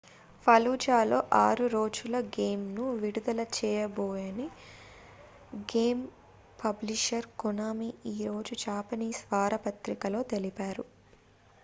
fallujahలో 0.45 1.17
6 1.39 1.65
రోజుల 1.73 2.15
గేమ్‌ను 2.35 2.85
విడుదల 3.01 3.41
చేయబోమని 3.57 4.47
గేమ్ 5.73 6.01
పబ్లిషర్ 6.59 7.27
konami 7.43 7.89
ఈరోజు 8.13 8.55
japanese 8.63 9.21
వారపత్రికలో 9.33 10.23
తెలిపారు 10.33 10.85